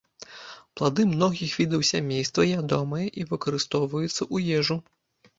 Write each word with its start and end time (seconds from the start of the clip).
Плады 0.79 1.03
многіх 1.09 1.51
відаў 1.59 1.83
сямейства 1.89 2.45
ядомыя 2.61 3.05
і 3.19 3.27
выкарыстоўваюцца 3.33 4.09
ў 4.09 4.35
ежу. 4.61 4.79